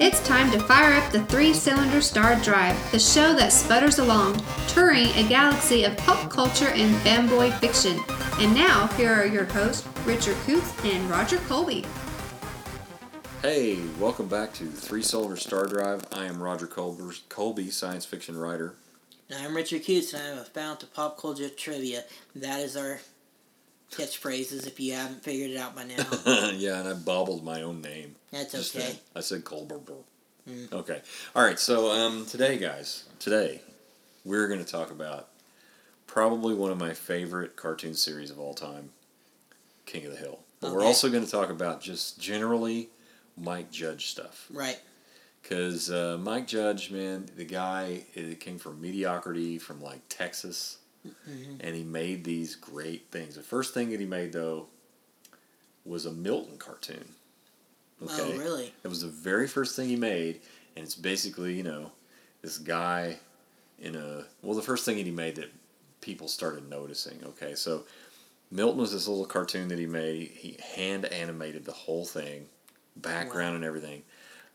[0.00, 4.42] It's time to fire up the three cylinder star drive, the show that sputters along,
[4.68, 8.00] touring a galaxy of pop culture and fanboy fiction.
[8.40, 11.84] And now, here are your hosts, Richard Coots and Roger Colby.
[13.42, 16.04] Hey, welcome back to Three Cylinder Star Drive.
[16.12, 18.74] I am Roger Colbers, Colby, science fiction writer.
[19.28, 22.04] And I'm Richard Coots, and I'm a fount of pop culture trivia.
[22.34, 23.00] That is our
[23.92, 26.50] catchphrases if you haven't figured it out by now.
[26.54, 28.16] yeah, and I bobbled my own name.
[28.30, 28.86] That's Just okay.
[28.86, 28.96] then.
[29.14, 29.80] I said Colbert.
[30.48, 30.72] Mm.
[30.72, 31.00] Okay.
[31.34, 31.58] All right.
[31.58, 33.60] So um, today, guys, today
[34.24, 35.28] we're going to talk about
[36.06, 38.90] probably one of my favorite cartoon series of all time,
[39.86, 40.40] King of the Hill.
[40.60, 42.88] But we're also going to talk about just generally
[43.36, 44.46] Mike Judge stuff.
[44.50, 44.80] Right.
[45.42, 50.78] Because uh, Mike Judge, man, the guy it came from mediocrity from like Texas,
[51.28, 51.54] Mm-hmm.
[51.60, 53.34] and he made these great things.
[53.34, 54.66] The first thing that he made though
[55.84, 57.04] was a Milton cartoon.
[58.02, 58.72] Oh, really?
[58.84, 60.40] It was the very first thing he made,
[60.76, 61.92] and it's basically you know
[62.42, 63.16] this guy
[63.78, 65.50] in a well the first thing that he made that
[66.00, 67.18] people started noticing.
[67.24, 67.84] Okay, so
[68.50, 70.28] Milton was this little cartoon that he made.
[70.28, 72.46] He hand animated the whole thing,
[72.96, 74.02] background and everything,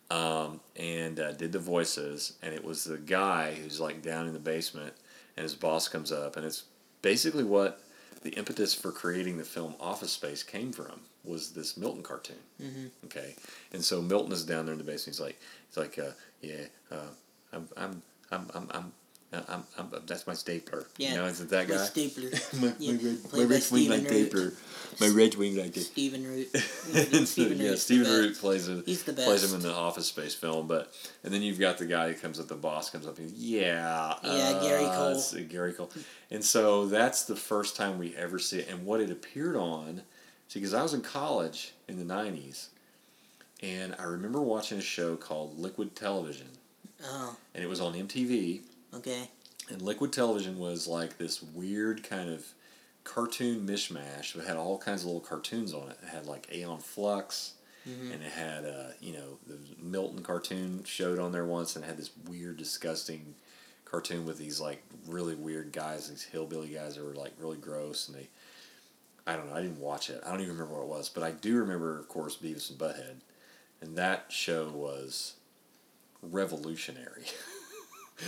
[0.09, 2.33] um, and uh, did the voices.
[2.41, 4.93] And it was the guy who's like down in the basement,
[5.37, 6.63] and his boss comes up, and it's
[7.01, 7.81] basically what
[8.23, 12.35] the impetus for creating the film Office Space came from was this Milton cartoon.
[12.61, 12.85] Mm-hmm.
[13.05, 13.35] Okay,
[13.73, 15.15] and so Milton is down there in the basement.
[15.15, 17.09] He's like, he's like, uh, yeah, uh,
[17.53, 18.91] I'm, I'm, I'm, I'm, I'm,
[19.33, 20.87] I'm, I'm, that's my stapler.
[20.97, 21.11] Yeah.
[21.11, 21.85] You know, is it that With guy?
[21.85, 22.29] Stapler.
[22.61, 24.53] my, Yeah, my red, my red wing like Stephen Root.
[24.59, 24.99] stapler.
[24.99, 25.87] My red wing like this.
[25.87, 26.57] Stephen Root.
[27.27, 28.83] Stephen yeah, Stephen Root plays it.
[28.85, 29.27] He's the best.
[29.27, 30.91] Plays him in the Office Space film, but
[31.23, 32.49] and then you've got the guy who comes up.
[32.49, 33.17] The boss comes up.
[33.19, 35.11] and Yeah, Yeah, Gary uh, Cole.
[35.11, 35.91] it's, uh, Gary Cole,
[36.29, 38.69] and so that's the first time we ever see it.
[38.69, 40.02] And what it appeared on,
[40.49, 42.67] see, because I was in college in the '90s,
[43.63, 46.47] and I remember watching a show called Liquid Television,
[47.05, 48.61] Oh, and it was on MTV.
[48.95, 49.30] Okay.
[49.70, 52.45] And Liquid Television was like this weird kind of
[53.04, 54.36] cartoon mishmash.
[54.36, 55.98] It had all kinds of little cartoons on it.
[56.04, 57.54] It had like Aeon Flux,
[57.88, 58.14] Mhm.
[58.14, 61.88] and it had, uh, you know, the Milton cartoon showed on there once, and it
[61.88, 63.33] had this weird, disgusting
[63.86, 68.08] cartoon with these like really weird guys, these hillbilly guys that were like really gross,
[68.08, 68.27] and they.
[69.27, 69.55] I don't know.
[69.55, 70.20] I didn't watch it.
[70.26, 72.80] I don't even remember what it was, but I do remember, of course, Beavis and
[72.80, 73.17] Butthead,
[73.80, 75.36] and that show was
[76.23, 77.26] revolutionary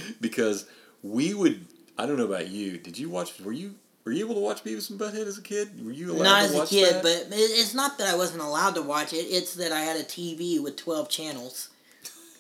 [0.22, 0.66] because
[1.02, 1.66] we would.
[1.98, 2.78] I don't know about you.
[2.78, 3.40] Did you watch?
[3.42, 5.86] Were you were you able to watch Beavis and Butthead as a kid?
[5.86, 7.04] Were you allowed Not to as a watch kid, that?
[7.04, 9.18] but it's not that I wasn't allowed to watch it.
[9.30, 11.70] It's that I had a TV with twelve channels.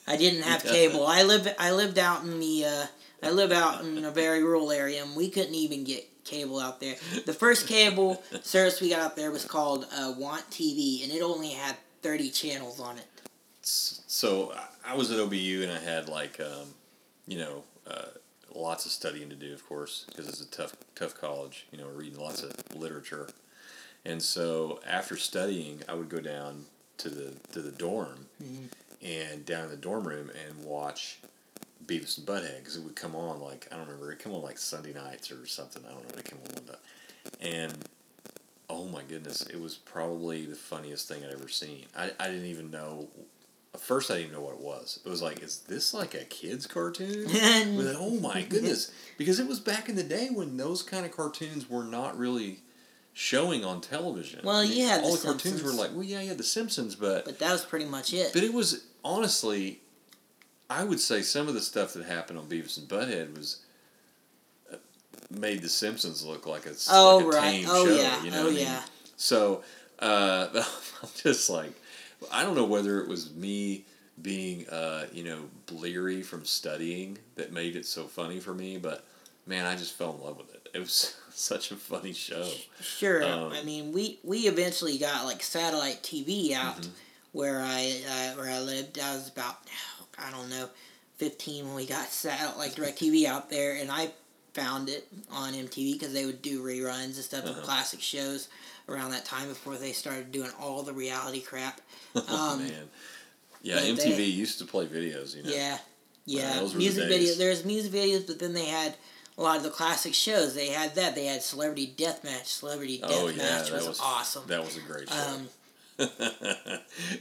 [0.07, 1.05] I didn't have cable.
[1.07, 1.47] I live.
[1.59, 2.65] I lived out in the.
[2.65, 2.85] Uh,
[3.21, 6.81] I live out in a very rural area, and we couldn't even get cable out
[6.81, 6.95] there.
[7.25, 11.21] The first cable service we got out there was called uh, Want TV, and it
[11.21, 13.05] only had thirty channels on it.
[13.61, 16.73] so I- I was at OBU and I had like, um,
[17.27, 18.05] you know, uh,
[18.53, 21.67] lots of studying to do, of course, because it's a tough, tough college.
[21.71, 23.29] You know, reading lots of literature,
[24.05, 26.65] and so after studying, I would go down
[26.97, 28.69] to the to the dorm, Mhm.
[29.01, 31.19] and down in the dorm room and watch
[31.85, 34.41] Beavis and Butthead because it would come on like I don't remember it come on
[34.41, 35.83] like Sunday nights or something.
[35.85, 36.17] I don't know.
[36.17, 36.75] It came on day,
[37.41, 37.87] and
[38.69, 41.85] oh my goodness, it was probably the funniest thing I'd ever seen.
[41.95, 43.07] I, I didn't even know.
[43.79, 44.99] First, I didn't even know what it was.
[45.03, 47.25] It was like, is this like a kids' cartoon?
[47.75, 48.91] But, oh my goodness!
[49.17, 52.59] Because it was back in the day when those kind of cartoons were not really
[53.13, 54.41] showing on television.
[54.43, 56.95] Well, I mean, had all The the, cartoons were like, well, yeah, had the Simpsons,
[56.95, 58.31] but But that was pretty much it.
[58.33, 59.79] but it was honestly,
[60.69, 63.61] I would say some of the stuff that happened on Beavis and Butthead was
[64.71, 64.77] uh,
[65.31, 67.51] made the Simpsons look like it's Oh like a right.
[67.51, 67.95] tame Oh show.
[67.95, 68.23] yeah.
[68.23, 68.59] You know oh I mean?
[68.59, 68.81] yeah.
[69.17, 69.63] So
[69.99, 70.47] uh,
[71.03, 71.73] I'm just like,
[72.31, 73.85] I don't know whether it was me
[74.21, 79.03] being, uh, you know, bleary from studying that made it so funny for me, but
[79.47, 80.69] man, I just fell in love with it.
[80.73, 82.47] It was such a funny show.
[82.81, 83.23] Sure.
[83.23, 86.89] Um, I mean, we we eventually got like satellite TV out Mhm.
[87.31, 88.99] where I uh, where I lived.
[88.99, 89.57] I was about
[90.17, 90.69] I don't know,
[91.17, 94.11] fifteen when we got satellite like DirecTV out there, and I
[94.53, 97.59] found it on MTV because they would do reruns and stuff Uh-huh.
[97.59, 98.47] of classic shows
[98.87, 101.81] around that time before they started doing all the reality crap.
[102.15, 102.89] Oh Um, man,
[103.61, 105.35] yeah, MTV they- used to play videos.
[105.35, 105.77] You know, Yeah,
[106.25, 106.61] yeah.
[106.61, 107.35] were the music days.
[107.35, 107.37] videos.
[107.37, 108.95] There's music videos, but then they had
[109.37, 110.53] a lot of the classic shows.
[110.53, 111.15] They had that.
[111.15, 112.45] They had Celebrity Deathmatch.
[112.45, 114.43] Celebrity Oh Deathmatch yeah, that was, was awesome.
[114.47, 115.15] That was a great show.
[115.15, 115.49] Um,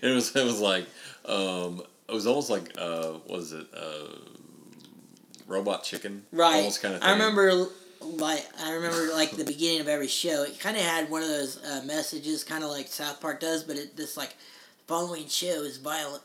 [0.03, 0.87] it was it was like
[1.27, 4.09] um, it was almost like uh, what is it uh,
[5.47, 6.57] robot chicken right.
[6.57, 7.11] almost kind of thing.
[7.11, 7.67] I remember
[8.01, 10.43] like I remember like the beginning of every show.
[10.45, 13.63] It kind of had one of those uh, messages, kind of like South Park does,
[13.65, 14.35] but it this like
[14.87, 16.23] following show is violent.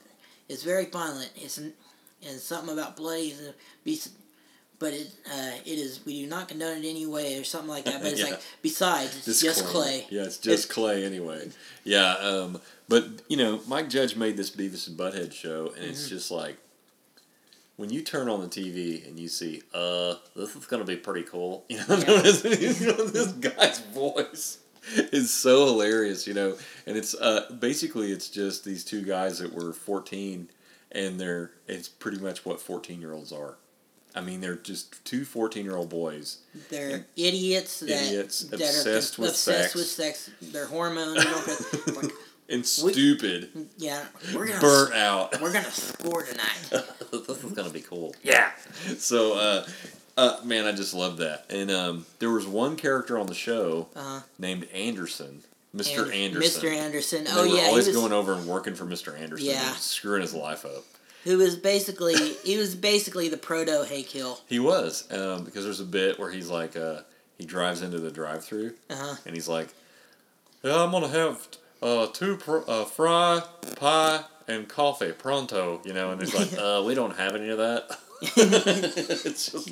[0.49, 1.31] It's very violent.
[1.35, 1.73] It's and
[2.39, 3.51] something about bloody, uh,
[3.83, 3.99] be-
[4.79, 6.03] but it uh, it is.
[6.05, 8.01] We do not condone it anyway or something like that.
[8.01, 8.29] But it's Yeah.
[8.31, 10.05] like besides, it's just clay.
[10.09, 11.49] Yeah, it's just clay anyway.
[11.83, 12.59] Yeah, um,
[12.89, 15.89] but you know, Mike Judge made this Beavis and Butthead show, and Mm-hmm.
[15.91, 16.57] it's just like
[17.77, 21.23] when you turn on the TV and you see, uh, this is gonna be pretty
[21.23, 21.65] cool.
[21.69, 24.59] You know, this guy's voice
[24.95, 26.27] is so hilarious.
[26.27, 30.49] You know, and it's uh, basically it's just these two guys that were fourteen,
[30.91, 33.57] and they're it's pretty much what fourteen year olds are.
[34.15, 36.39] I mean, they're just two 14 year old boys.
[36.71, 39.75] They're idiots that, Idiots, that obsessed are with obsessed sex.
[39.75, 40.31] with sex.
[40.41, 41.23] They're hormones.
[41.95, 42.11] like,
[42.49, 45.41] And stupid, yeah, we're gonna burnt out.
[45.41, 46.57] we're gonna score tonight.
[47.11, 48.15] this is gonna be cool.
[48.23, 48.51] Yeah.
[48.97, 49.67] So, uh,
[50.15, 51.45] uh, man, I just love that.
[51.49, 54.21] And um, there was one character on the show Uh-huh.
[54.39, 56.61] named Anderson, Mister And Anderson.
[56.69, 56.73] Mr.
[56.73, 57.19] Anderson.
[57.19, 59.47] And Oh they were yeah, he always was, going over and working for Mister Anderson.
[59.49, 59.67] Yeah.
[59.67, 60.85] and screwing his life up.
[61.25, 62.15] who was basically
[62.45, 64.39] he was basically the proto Hank Hill.
[64.47, 67.01] He was um, because there's a bit where he's like, uh,
[67.37, 69.15] he drives into the drive-through Uh huh.
[69.25, 69.67] and he's like,
[70.63, 71.45] "Yeah, I'm gonna have
[71.81, 73.41] uh, two pr- uh, fry,
[73.75, 77.57] pie, and coffee pronto." You know, and he's like, uh, "We don't have any of
[77.57, 77.97] that."
[78.35, 79.69] it's just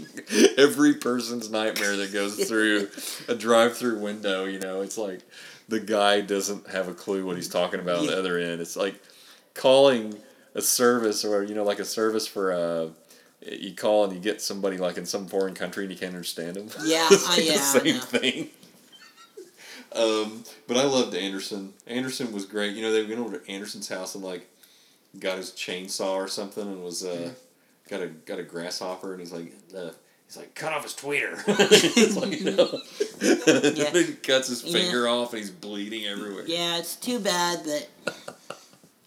[0.59, 2.89] every person's nightmare that goes through
[3.27, 4.45] a drive-through window.
[4.45, 5.21] You know, it's like
[5.67, 8.61] the guy doesn't have a clue what he's talking about on the other end.
[8.61, 9.01] It's like
[9.55, 10.15] calling
[10.53, 12.89] a service or you know, like a service for uh
[13.41, 16.55] you call and you get somebody like in some foreign country and you can't understand
[16.55, 16.69] them.
[16.83, 18.49] Yeah, it's uh, yeah, the same thing.
[19.95, 21.73] Um, but I loved Anderson.
[21.87, 22.75] Anderson was great.
[22.75, 24.47] You know, they went over to Anderson's house and like
[25.19, 27.31] got his chainsaw or something and was uh,
[27.89, 29.91] got a got a grasshopper and he's like uh,
[30.27, 31.41] he's like cut off his tweeter.
[31.47, 32.41] it's like.
[32.41, 33.89] Yeah.
[33.91, 34.73] then he cuts his Yeah.
[34.73, 36.43] finger off and he's bleeding everywhere.
[36.45, 37.87] Yeah, it's too bad that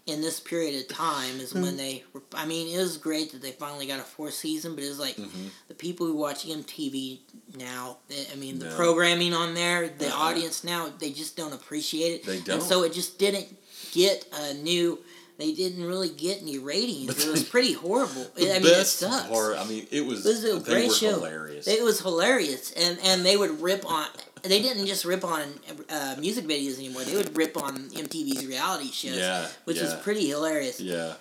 [0.08, 2.02] in this period of time is when they.
[2.12, 4.98] Were, I mean, it was great that they finally got a fourth season, but it's
[4.98, 5.50] like Mhm.
[5.68, 7.20] the people who watch MTV
[7.56, 7.98] now.
[8.08, 8.76] they- I mean, the No.
[8.76, 10.16] programming on there, the Uh-uh.
[10.16, 12.24] audience now, they just don't appreciate it.
[12.24, 12.60] They don't.
[12.60, 13.56] And so it just didn't
[13.92, 14.98] get a new.
[15.38, 17.24] They didn't really get any ratings.
[17.24, 18.26] It was pretty horrible.
[18.34, 19.28] The I mean, it sucks.
[19.28, 21.10] part, I mean, it was, It was a great show.
[21.10, 21.66] hilarious.
[21.68, 24.06] It was hilarious, and and they would rip on.
[24.42, 25.42] They didn't just rip on
[25.90, 27.02] uh, music videos anymore.
[27.04, 30.80] They would rip on MTV's reality shows, yeah, which was yeah, pretty hilarious.
[30.80, 31.14] Yeah,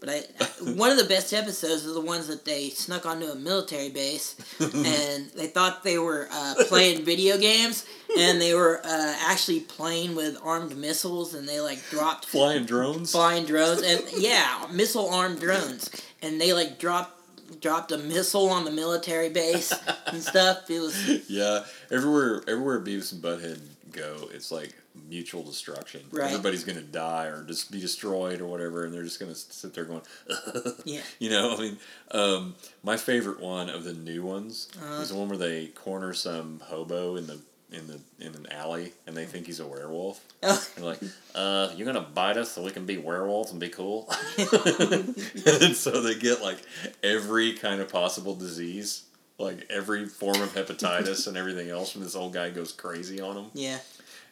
[0.00, 3.34] But I, one of the best episodes are the ones that they snuck onto a
[3.34, 7.86] military base, and they thought they were uh, playing video games,
[8.18, 13.12] and they were uh, actually playing with armed missiles, and they like dropped flying drones.
[13.12, 15.90] flying drones and yeah missile armed drones
[16.22, 17.18] and they like dropped
[17.60, 19.72] dropped a missile on the military base
[20.06, 23.60] and stuff it was Yeah, everywhere, everywhere Beavis and Butthead
[23.92, 24.74] go, it's like
[25.08, 26.00] mutual destruction.
[26.10, 26.30] Right.
[26.30, 29.84] Everybody's gonna die or just be destroyed or whatever, and they're just gonna sit there
[29.84, 30.02] going,
[30.84, 31.54] yeah you know.
[31.56, 31.78] I mean,
[32.12, 35.00] um, my favorite one of the new ones Uh-huh.
[35.02, 37.38] is the one where they corner some hobo in the
[37.72, 40.24] in the in an alley, and they think he's a werewolf.
[40.42, 41.00] oh, They're like,
[41.34, 44.08] uh, you're gonna bite us so we can be werewolves and be cool?
[44.38, 46.58] and so they get like
[47.02, 49.04] every kind of possible disease,
[49.38, 53.34] like every form of hepatitis and everything else, when this old guy goes crazy on
[53.34, 53.50] them.
[53.54, 53.78] yeah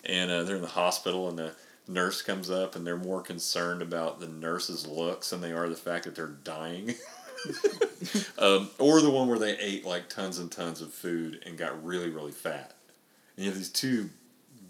[0.04, 1.54] And uh, they're in the hospital, and the
[1.88, 5.74] nurse comes up, and they're more concerned about the nurse's looks than they are the
[5.76, 6.94] fact that they're dying.
[8.38, 11.84] um, or the one where they ate like tons and tons of food and got
[11.84, 12.74] really, really fat.
[13.36, 14.10] And you have these two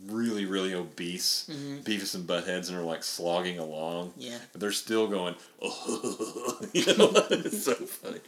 [0.06, 1.82] really, really obese Mhm.
[1.84, 6.84] Beavis and Buttheads, and are like slogging along, yeah but they're still going, oh, you
[6.98, 8.20] know, it's so funny.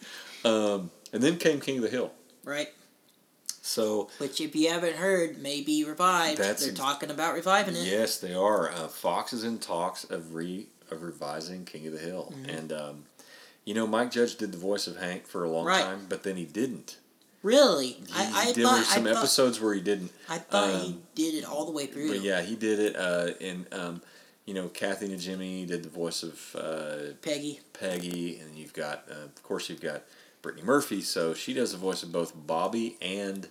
[0.44, 2.12] Um, and then came King of the Hill.
[2.44, 2.68] right
[3.62, 7.74] So which if you haven't heard may be revived That's they're ex- talking about reviving
[7.76, 8.70] it Yes, they are.
[8.70, 12.50] Uh, Fox is in talks of re of revising King of the Hill, Mm-hmm.
[12.50, 13.04] and um,
[13.64, 15.82] you know Mike Judge did the voice of Hank for a long Right.
[15.82, 16.98] time, but then he didn't.
[17.44, 20.38] Really He, I, I there thought, were some I thought, episodes where he didn't, I
[20.38, 22.96] thought he um, did it all the way through but yeah, he did it.
[22.96, 24.02] Uh, in um,
[24.46, 29.24] you know Kathy Najimy did the voice of uh, Peggy Peggy, and you've got uh,
[29.24, 30.02] of course you've got
[30.42, 33.46] Brittany Murphy, so she does the voice of both Bobby and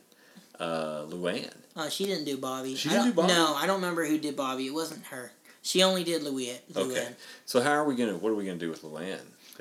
[0.59, 1.51] uh, Luann.
[1.77, 3.33] oh she didn't do Bobby She didn't don't- Bobby?
[3.33, 5.31] no I don't remember who did Bobby it wasn't her
[5.61, 7.07] she only did Louis Okay,
[7.45, 8.17] so how are we gonna?
[8.17, 9.19] What are we gonna do with Luann?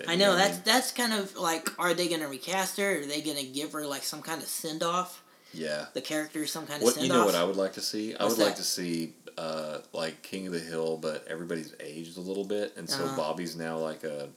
[0.08, 0.62] I know that's mean?
[0.64, 3.00] that's kind of like, are they gonna recast her?
[3.00, 5.22] Are they gonna give her like some kind of send off?
[5.54, 5.86] yeah.
[5.94, 7.18] The character some kind of What send you off.
[7.18, 7.26] know?
[7.26, 8.14] What I would like to see?
[8.14, 12.16] I What's would like to see uh, like King of the Hill, but everybody's aged
[12.16, 13.16] a little bit, and so Uh-huh.
[13.16, 14.28] Bobby's now like a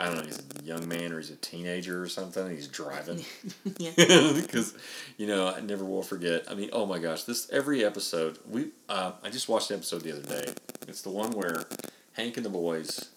[0.00, 2.48] I don't know, he's a young man or he's a teenager or something.
[2.50, 3.24] He's driving
[3.78, 3.90] yeah.
[3.96, 4.74] because
[5.16, 6.44] you know I never will forget.
[6.50, 10.02] I mean, oh my gosh, this every episode we uh, I just watched the episode
[10.02, 10.52] the other day.
[10.86, 11.64] It's the one where
[12.12, 13.08] Hank and the boys,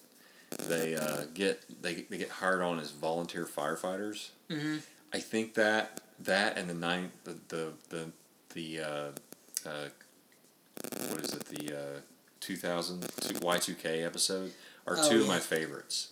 [0.68, 4.30] they uh, get they, they get hired on as volunteer firefighters.
[4.50, 4.78] hmm
[5.14, 8.12] I think that that and the nine the the the,
[8.54, 9.88] the uh, uh,
[11.08, 12.00] what is it the uh,
[12.40, 13.06] 2000
[13.42, 14.52] Y two K episode
[14.86, 16.08] are Oh, two of my favorites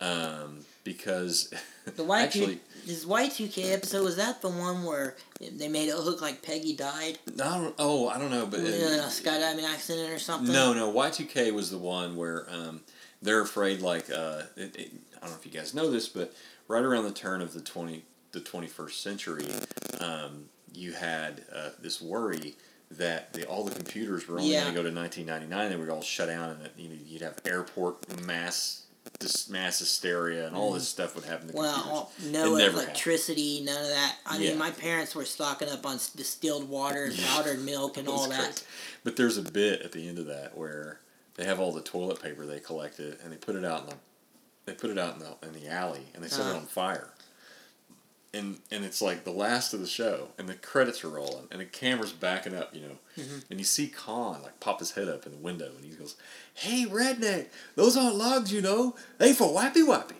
[0.00, 1.52] um, because
[1.96, 5.68] The Y actually two this Y two K episode was that the one where they
[5.68, 7.18] made it look like Peggy died?
[7.36, 10.52] Don't, oh I don't know but in a skydiving accident or something.
[10.52, 12.80] no no Y two K was the one where um,
[13.22, 16.34] they're afraid like uh, it, it, I don't know if you guys know this but
[16.68, 19.46] right around the turn of the twenty the twenty first century
[20.00, 22.54] um, you had uh, this worry
[22.90, 24.62] that the, all the computers were only Yeah.
[24.64, 27.38] going to go to 1999 they would all shut down and you know, you'd have
[27.46, 28.78] airport mass
[29.18, 31.82] this mass hysteria and all this stuff would happen to computers.
[31.82, 31.90] Mm.
[31.90, 34.16] Well, no It never electricity, none of that.
[34.26, 34.50] I Yeah.
[34.50, 38.38] mean, my parents were stocking up on distilled water and powdered milk and all that.
[38.44, 38.62] crazy.
[39.02, 41.00] But there's a bit at the end of that where
[41.36, 43.94] they have all the toilet paper they collected and they put it out in the
[44.66, 46.58] they put it out in the in the alley and they set it Uh-huh.
[46.58, 47.10] on fire.
[48.34, 51.60] And and it's like the last of the show and the credits are rolling and
[51.60, 52.98] the camera's backing up, you know.
[53.18, 53.38] Mm-hmm.
[53.50, 56.16] And you see Khan like pop his head up in the window and he goes,
[56.54, 58.94] Hey redneck, those aren't logs, you know.
[59.18, 60.16] They for wappy wappy.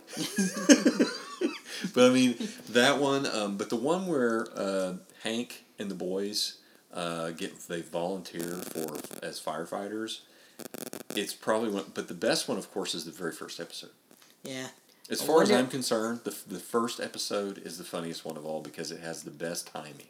[1.94, 2.36] but I mean
[2.70, 6.58] that one, um, but the one where uh, Hank and the boys
[6.92, 10.20] uh, get they volunteer for as firefighters.
[11.14, 13.90] It's probably one, but the best one, of course, is the very first episode.
[14.42, 14.68] Yeah.
[15.10, 18.46] As I far as I'm concerned, the the first episode is the funniest one of
[18.46, 20.06] all because it has the best timing.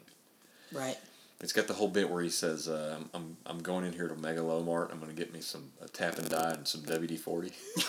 [0.71, 0.97] Right.
[1.41, 4.07] It's got the whole bit where he says, uh, I'm, I'm, "I'm going in here
[4.07, 4.91] to Mega Lo Mart.
[4.93, 7.51] I'm going to get me some a tap and die and some WD forty.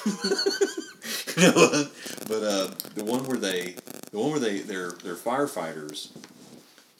[1.36, 3.76] but uh, the one where they,
[4.10, 6.10] the one where they they're they're firefighters.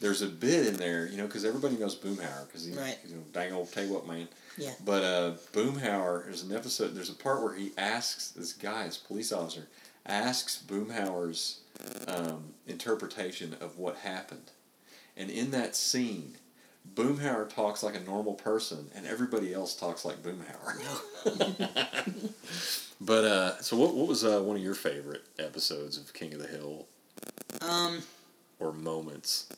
[0.01, 2.99] There's a bit in there, you know, because everybody knows Boomhauer because he's Right.
[3.09, 4.29] you know, dang old you what man.
[4.57, 4.73] Yeah.
[4.85, 6.95] But uh, Boomhauer, there's an episode.
[6.95, 9.67] There's a part where he asks this guy, this police officer,
[10.07, 11.61] asks Boomhauer's
[12.07, 14.53] um, interpretation of what happened,
[15.17, 16.37] and in that scene,
[16.95, 20.75] Boomhauer talks like a normal person, and everybody else talks like Boomhauer.
[23.01, 23.95] but uh, so what?
[23.95, 26.87] What was uh, one of your favorite episodes of King of the Hill
[27.61, 28.03] Um,
[28.61, 29.49] or moments?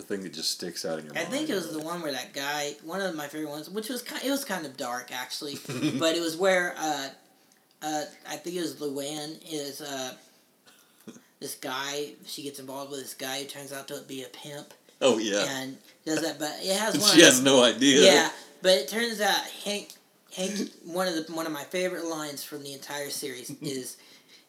[0.00, 1.28] The thing that just sticks out in your I mind.
[1.32, 4.00] think it was the one where that guy, one of my favorite ones, which was
[4.02, 5.58] kind, it was kind of dark actually,
[5.98, 7.08] but it was where uh,
[7.82, 10.14] uh, I think it was Luann is uh,
[11.38, 12.12] this guy.
[12.24, 15.44] She gets involved with this guy who turns out to be a pimp Oh yeah.
[15.48, 15.76] and
[16.06, 16.38] does that.
[16.38, 17.10] But it has one.
[17.14, 18.00] she has no idea.
[18.04, 18.30] Yeah,
[18.62, 19.90] but it turns out Hank
[20.34, 23.96] Hank one of the one of my favorite lines from the entire series is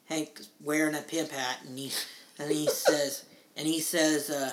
[0.07, 1.91] Hank wearing a pimp hat and he
[2.39, 3.25] and he says
[3.57, 4.51] and he says uh,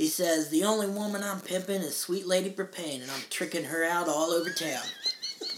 [0.00, 3.84] he says the only woman I'm pimping is Sweet Lady Propane and I'm tricking her
[3.84, 4.80] out all over town.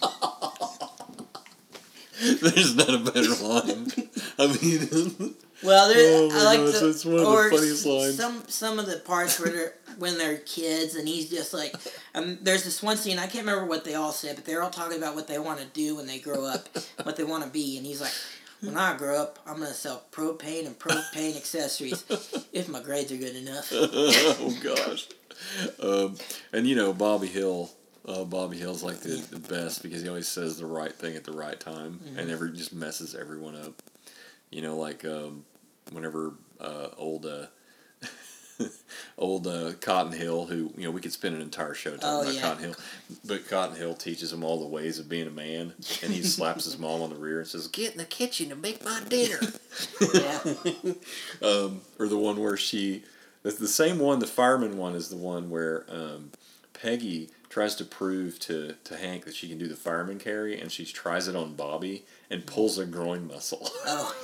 [2.40, 3.86] There's not a better line.
[4.40, 7.86] I mean, Well, there Oh I like gosh, the that's one of the or funniest
[7.86, 8.16] lines.
[8.16, 11.72] some some of the parts where they're when they're kids and he's just like
[12.16, 14.70] um, there's this one scene I can't remember what they all said but they're all
[14.70, 16.68] talking about what they want to do when they grow up
[17.04, 18.10] what they want to be and he's like
[18.62, 22.04] when I grow up I'm gonna sell propane and propane accessories
[22.52, 25.06] if my grades are good enough oh gosh.
[25.80, 26.16] Um,
[26.52, 27.70] and you know, Bobby Hill.
[28.04, 31.22] Uh, Bobby Hill's like the, the best because he always says the right thing at
[31.22, 32.18] the right time Mm-hmm.
[32.18, 33.80] and never just messes everyone up.
[34.50, 35.44] You know, like um,
[35.92, 37.46] whenever uh, old uh,
[39.18, 42.22] old uh, Cotton Hill, who you know we could spend an entire show talking Oh,
[42.22, 42.40] about yeah.
[42.40, 42.74] Cotton Hill,
[43.24, 46.64] but Cotton Hill teaches him all the ways of being a man, and he slaps
[46.64, 49.40] his mom on the rear and says, "Get in the kitchen and make my dinner."
[50.14, 50.40] yeah
[51.42, 53.02] um, or the one where she,
[53.42, 56.30] that's the same one the fireman one is the one where um,
[56.74, 60.70] peggy tries to prove to, to hank that she can do the fireman carry and
[60.72, 64.14] she tries it on bobby and pulls a groin muscle oh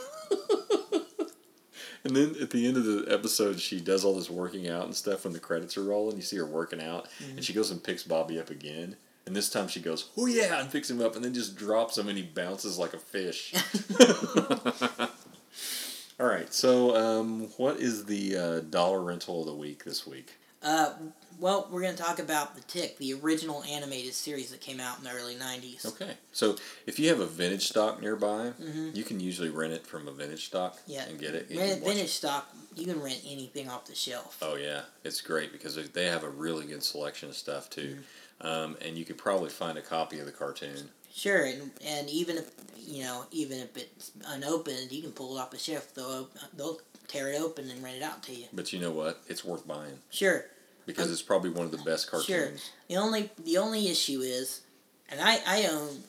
[2.05, 4.95] and then at the end of the episode she does all this working out and
[4.95, 7.83] stuff when the credits are rolling you see her working out and she goes and
[7.83, 8.97] picks bobby up again
[9.29, 11.99] and this time she goes, oh yeah, and picks him up and then just drops
[11.99, 13.53] him and he bounces like a fish.
[16.19, 20.39] All right, so um, what is the uh, dollar rental of the week this week?
[20.63, 20.95] uh,
[21.41, 25.05] well we're gonna talk about the Tick the original animated series that came out in
[25.05, 28.53] the early '90s Okay, so if you have a vintage stock nearby,
[28.95, 30.91] you can usually rent it from a vintage stock Mm-hmm.
[30.93, 31.05] Yeah.
[31.09, 31.47] and get it.
[31.57, 35.75] Rent vintage stock you can rent anything off the shelf Oh yeah, it's great because
[35.75, 37.99] they- they have a really good selection of stuff too,
[38.43, 38.47] Mm-hmm.
[38.47, 40.91] um, and you could probably find a copy of the cartoon.
[41.13, 45.41] Sure, and, and even if you know, even if it's unopened, you can pull it
[45.41, 45.93] off the shelf.
[45.95, 48.47] They'll they'll tear it open and rent it out to you.
[48.53, 49.21] But you know what?
[49.27, 50.45] It's worth buying Sure,
[50.89, 52.27] because it's probably one of the best cartoons.
[52.27, 52.51] sure.
[52.89, 54.63] The only the only issue is,
[55.11, 56.01] and I I own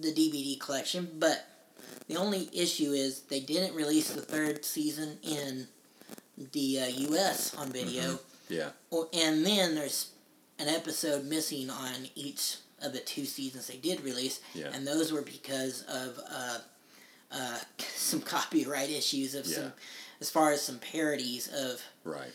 [0.00, 1.46] the DVD collection, but
[2.08, 5.68] the only issue is they didn't release the third season in
[6.52, 7.54] the uh, U.S.
[7.54, 8.18] on video,
[8.48, 8.70] Yeah.
[8.90, 10.10] Or- and then there's
[10.58, 14.70] an episode missing on each of the two seasons they did release, Yeah.
[14.74, 16.58] and those were because of uh,
[17.30, 17.58] uh,
[17.94, 19.56] some copyright issues of Yeah.
[19.56, 19.72] some,
[20.20, 22.32] as far as some parodies of Right.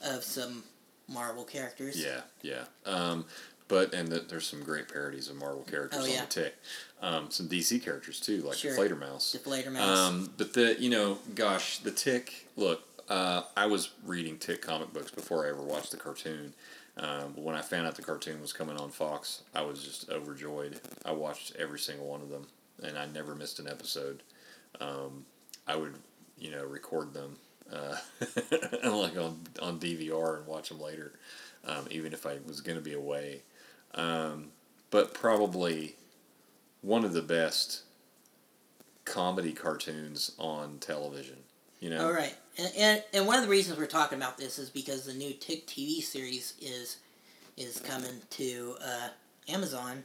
[0.00, 0.64] of some
[1.10, 2.02] Marvel characters.
[2.02, 2.20] Yeah.
[2.42, 2.64] Yeah.
[2.86, 3.24] Um,
[3.68, 6.54] but and the, there's some great parodies of Marvel characters Oh, on the Tick.
[7.02, 8.74] Um, some DC characters too, like Sure.
[8.74, 9.32] the Flater Mouse.
[9.32, 9.80] Die Fledermaus.
[9.80, 12.46] Um, but the you know, gosh, the Tick.
[12.56, 16.52] Look, uh, I was reading Tick comic books before I ever watched the cartoon.
[16.96, 20.80] Um, when I found out the cartoon was coming on Fox, I was just overjoyed.
[21.04, 22.46] I watched every single one of them,
[22.82, 24.22] and I never missed an episode.
[24.80, 25.24] Um,
[25.66, 25.94] I would,
[26.38, 27.36] you know, record them,
[27.72, 27.96] uh,
[28.90, 31.12] like on on DVR and watch them later,
[31.64, 33.42] um, even if I was going to be away.
[33.94, 34.48] Um,
[34.90, 35.96] but probably
[36.82, 37.82] one of the best
[39.04, 41.36] comedy cartoons on television.
[41.80, 44.58] You know, All right, and, and and one of the reasons we're talking about this
[44.58, 46.98] is because the new Tick TV series is
[47.56, 49.08] is coming to uh,
[49.48, 50.02] Amazon.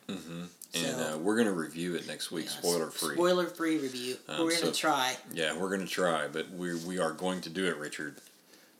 [0.75, 3.15] Hmm So- and uh, we're gonna review it next week, Yeah, spoiler free.
[3.15, 4.17] Spoiler free review.
[4.27, 5.17] Um, we're gonna so- try.
[5.33, 8.17] Yeah, we're gonna try, but we we are going to do it, Richard.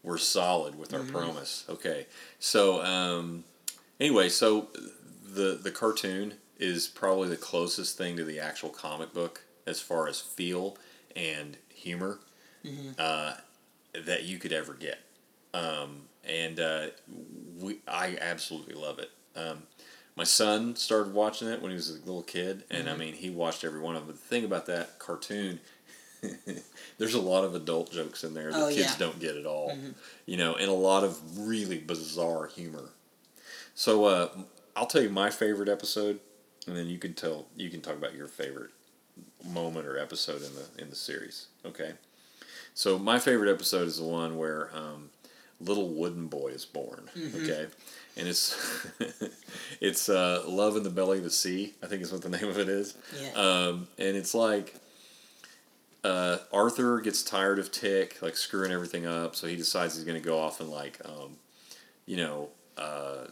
[0.04, 1.12] We're solid with our Mm-hmm.
[1.16, 1.66] promise.
[1.70, 2.06] Okay,
[2.40, 3.44] so um,
[4.00, 4.70] anyway, so
[5.26, 10.08] the the cartoon is probably the closest thing to the actual comic book as far
[10.08, 10.78] as feel
[11.16, 12.20] and humor
[12.64, 12.92] Mm-hmm.
[12.98, 13.34] uh,
[14.06, 14.98] that you could ever get,
[15.54, 16.88] um, and uh,
[17.60, 19.12] we I absolutely love it.
[19.36, 19.64] Um,
[20.16, 22.94] my son started watching it when he was a little kid, and Mm-hmm.
[22.94, 24.16] I mean, he watched every one of them.
[24.16, 25.60] But the thing about that cartoon,
[26.98, 28.96] there's a lot of adult jokes in there that Oh, kids yeah.
[28.98, 29.94] don't get at all, Mhm.
[30.26, 32.90] you know, and a lot of really bizarre humor.
[33.76, 34.30] So uh,
[34.76, 36.20] I'll tell you my favorite episode,
[36.68, 38.72] and then you can tell you can talk about your favorite
[39.46, 41.48] moment or episode in the in the series.
[41.66, 41.94] Okay,
[42.74, 45.10] so my favorite episode is the one where um,
[45.60, 47.10] little wooden boy is born.
[47.36, 47.68] Okay,
[48.18, 48.88] and it's
[49.82, 51.74] it's uh, love in the belly of the sea.
[51.84, 52.96] I think is what the name of it is.
[53.20, 53.32] Yeah.
[53.32, 54.76] Um, and it's like
[56.04, 60.22] uh, Arthur gets tired of Tick like screwing everything up, so he decides he's going
[60.22, 61.38] to go off and like, um,
[62.06, 63.26] you know, uh,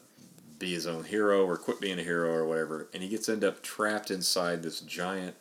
[0.58, 2.88] be his own hero or quit being a hero or whatever.
[2.94, 5.36] And he gets end up trapped inside this giant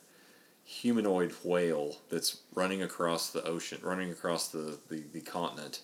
[0.65, 5.81] humanoid whale that's running across the ocean, running across the the, the continent.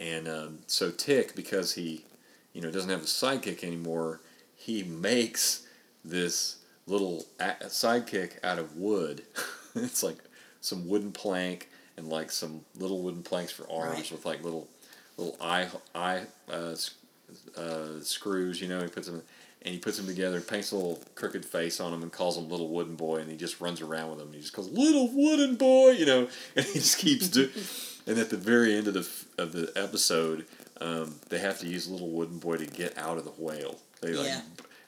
[0.00, 2.04] And um, so Tick, because he,
[2.54, 4.20] you know, doesn't have a sidekick anymore,
[4.56, 5.66] he makes
[6.04, 9.22] this little a- sidekick out of wood.
[9.74, 10.16] it's like
[10.62, 14.12] some wooden plank and like some little wooden planks for arms Right.
[14.12, 14.68] with like little
[15.18, 16.74] little eye eye uh,
[17.56, 18.60] uh, screws.
[18.60, 19.22] You know, he puts them
[19.62, 22.38] and he puts them together, and paints a little crooked face on them, and calls
[22.38, 24.28] him Little Wooden Boy, and he just runs around with them.
[24.28, 27.50] And he just goes Little Wooden Boy, you know, and he just keeps do.
[28.06, 29.08] And at the very end of the
[29.42, 30.46] of the episode,
[30.80, 33.78] um, they have to use Little Wooden Boy to get out of the whale.
[34.00, 34.40] They like, Yeah.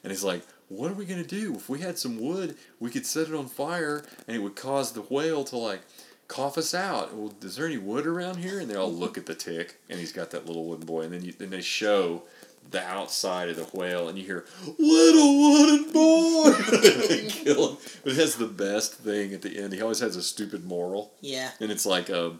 [0.03, 1.53] and he's like, "What are we gonna do?
[1.55, 4.91] If we had some wood, we could set it on fire, and it would cause
[4.93, 5.81] the whale to like."
[6.29, 7.13] Cough us out.
[7.13, 8.57] Well, is there any wood around here?
[8.59, 11.01] And they all look at the tick, and he's got that little wooden boy.
[11.01, 12.23] And then you, then they show
[12.71, 14.45] the outside of the whale, and you hear
[14.79, 16.51] "little wooden boy."
[17.09, 19.73] they kill him, but it has the best thing at the end.
[19.73, 21.51] He always has a stupid moral, Yeah.
[21.59, 22.39] and it's like, um,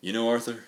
[0.00, 0.64] you know, Arthur,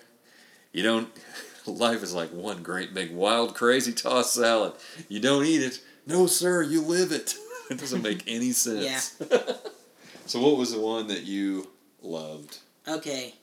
[0.71, 1.09] you don't.
[1.65, 4.73] Life is like one great big wild crazy tossed salad.
[5.07, 5.79] You don't eat it.
[6.05, 7.35] No, sir, you live it.
[7.69, 9.15] It doesn't make any sense.
[9.21, 9.37] yeah.
[10.25, 11.69] so, what was the one that you
[12.01, 12.59] loved?
[12.85, 13.33] Okay.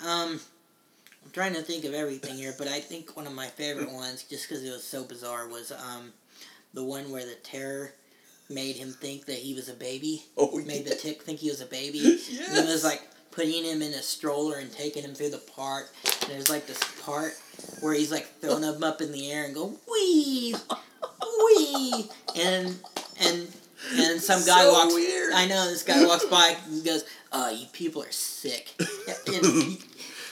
[0.00, 0.38] Um,
[1.24, 4.22] I'm trying to think of everything here, but I think one of my favorite ones,
[4.22, 6.12] just because it was so bizarre, was um,
[6.74, 7.94] the one where the terror
[8.50, 10.22] made him think that he was a baby.
[10.36, 12.00] Oh, Made the tick think he was a baby.
[12.46, 13.02] And it was like
[13.34, 15.90] putting him in a stroller and taking him through the park.
[16.22, 17.34] And there's like this part
[17.80, 20.54] where he's like throwing him up in the air and go wee,
[21.46, 22.76] wee, and
[23.20, 23.48] and
[23.96, 24.94] and some guy So walks.
[24.94, 25.32] weird.
[25.34, 28.72] I know this guy walks by and goes, "Oh, you people are sick."
[29.26, 29.78] And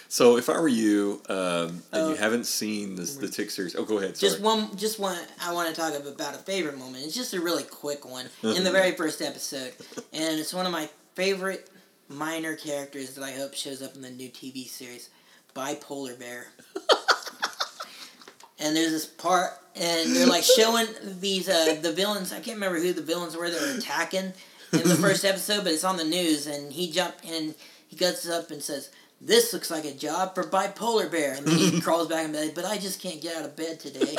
[0.08, 3.74] So, if I were you, um, and you Uh, haven't seen this, the Tick series,
[3.74, 4.14] oh, go ahead.
[4.18, 4.30] Sorry.
[4.30, 5.18] just one, just one.
[5.40, 7.04] I want to talk about a favorite moment.
[7.06, 9.72] It's just a really quick one in the very first episode,
[10.12, 11.66] and it's one of my favorite
[12.12, 15.10] minor characters that I hope shows up in the new TV series,
[15.54, 16.46] Bipolar Bear.
[18.58, 20.86] and there's this part, and they're like showing
[21.20, 22.32] these uh, the villains.
[22.32, 24.32] I can't remember who the villains were that were attacking
[24.72, 27.54] in the first episode, but it's on the news, and he jumped and
[27.88, 28.90] he gets up and says.
[29.24, 32.54] This looks like a job for bipolar bear, and then he crawls back in bed.
[32.56, 34.16] But I just can't get out of bed today.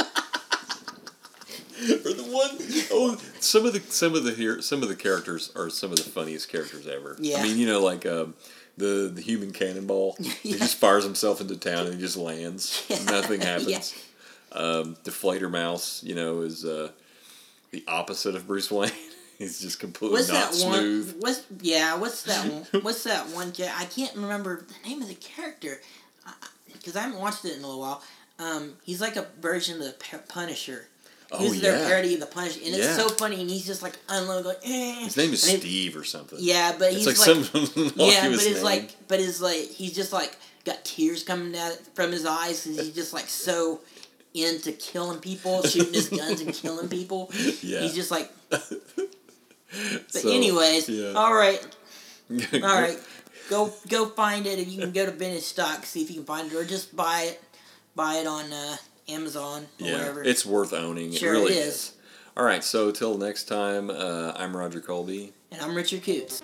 [2.06, 2.58] or the one
[2.92, 5.98] oh some of the some of the here some of the characters are some of
[5.98, 7.16] the funniest characters ever.
[7.20, 7.38] Yeah.
[7.38, 8.34] I mean, you know, like um,
[8.78, 10.18] the the human cannonball.
[10.44, 12.86] He just fires himself into town and he just lands.
[13.06, 13.70] Nothing happens.
[13.70, 14.58] Yeah.
[14.60, 16.90] Um, Die Fledermaus, you know, is uh,
[17.72, 18.92] the opposite of Bruce Wayne.
[19.40, 21.12] He's just completely What's not that smooth.
[21.14, 21.20] one?
[21.22, 21.96] What's yeah?
[21.98, 22.46] What's that?
[22.46, 22.82] one?
[22.84, 23.52] What's that one?
[23.60, 25.82] I can't remember the name of the character
[26.74, 28.04] because I haven't watched it in a little while.
[28.40, 30.88] Um, he's like a version of the Punisher.
[31.36, 31.88] Oh, He's their yeah.
[31.88, 32.96] parody of the Punisher, and it's Yeah.
[32.98, 33.42] so funny.
[33.42, 34.56] And he's just like unloading, going.
[34.64, 35.04] Eh.
[35.06, 36.38] His name is And Steve or something.
[36.42, 37.62] Yeah, but It's he's like, like, some
[37.96, 38.64] yeah, but it's name.
[38.64, 42.76] like, but it's like he's just like got tears coming out from his eyes, and
[42.76, 43.82] he's just like so
[44.36, 47.32] into killing people, shooting his guns and killing people.
[47.62, 47.82] Yeah.
[47.82, 48.32] He's just like.
[49.72, 51.14] But So, anyways, yeah.
[51.14, 51.60] all right,
[52.54, 53.00] all right,
[53.50, 54.60] go go find it.
[54.60, 56.96] If you can go to vintage stock, see if you can find it, or just
[56.96, 57.42] buy it,
[57.96, 60.24] buy it on uh, Amazon or Yeah, whatever.
[60.24, 61.12] it's worth owning.
[61.12, 61.68] Sure it really it is.
[61.76, 61.92] is.
[62.36, 65.34] All right, so till next time, uh, I'm Roger Colby.
[65.52, 66.42] and I'm Richard Coots.